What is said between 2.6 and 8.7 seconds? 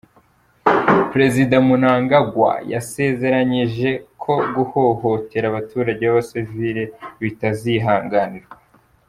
yasezeranyije ko guhohotera abaturage b'abasivile bitazihanganirwa.